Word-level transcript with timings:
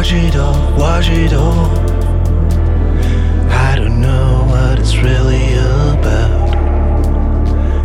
Watch 0.00 0.14
it 0.14 0.34
all, 0.34 0.78
watch 0.78 1.08
it 1.10 1.34
all. 1.34 1.66
I 3.50 3.76
don't 3.76 4.00
know 4.00 4.46
what 4.48 4.78
it's 4.78 4.96
really 4.96 5.52
about. 5.52 6.54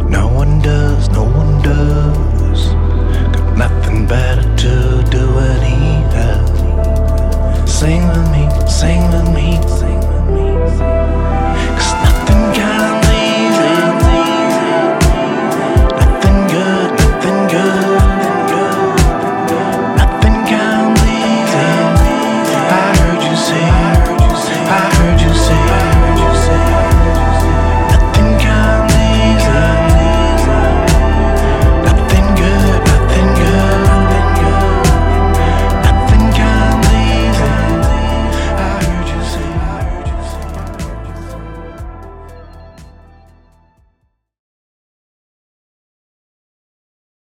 No 0.10 0.30
one 0.30 0.62
does, 0.62 1.10
no 1.10 1.26
one 1.26 1.62
does. 1.62 2.68
Got 3.36 3.58
nothing 3.58 4.08
better 4.08 4.44
to 4.44 5.04
do 5.12 5.40
anyhow. 5.40 6.46
Sing 7.66 8.08
with 8.08 8.32
me, 8.32 8.48
sing 8.66 9.02
with 9.12 9.36
me, 9.36 9.62
sing. 9.78 9.95